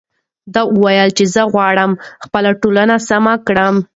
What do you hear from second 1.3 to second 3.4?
زه غواړم خپله ټولنه سمه